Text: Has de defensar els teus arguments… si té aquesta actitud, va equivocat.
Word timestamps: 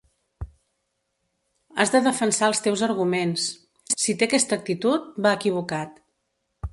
Has 1.83 1.91
de 1.95 2.01
defensar 2.07 2.49
els 2.53 2.63
teus 2.67 2.83
arguments… 2.89 3.45
si 4.05 4.15
té 4.23 4.29
aquesta 4.31 4.59
actitud, 4.63 5.09
va 5.27 5.35
equivocat. 5.41 6.01